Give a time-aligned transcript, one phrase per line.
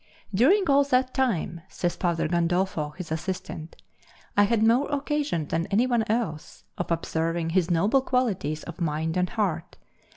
[0.33, 3.75] "During all that time," says Father Gandolfo, his assistant,
[4.35, 9.29] "I had more occasion than anyone else of observing his noble qualities of mind and
[9.29, 9.77] heart.